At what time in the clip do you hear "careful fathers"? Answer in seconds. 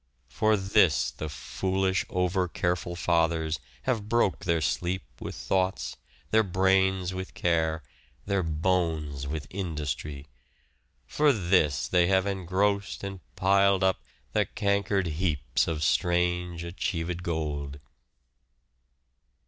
2.47-3.59